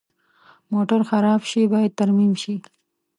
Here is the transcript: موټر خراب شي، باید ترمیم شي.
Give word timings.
موټر 0.71 1.01
خراب 1.09 1.41
شي، 1.49 1.61
باید 1.73 1.91
ترمیم 1.99 2.33
شي. 2.41 2.55